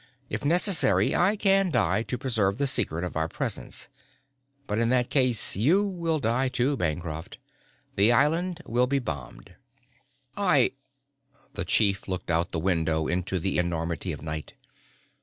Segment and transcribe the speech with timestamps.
[0.31, 3.87] If necessary I can die to preserve the secret of our presence
[4.65, 7.37] but in that case you will die too, Bancroft.
[7.95, 9.57] The island will be bombed."
[10.35, 10.71] "I...."
[11.53, 14.55] The chief looked out the window into the enormity of night.